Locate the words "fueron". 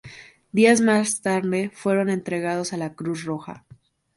1.71-2.09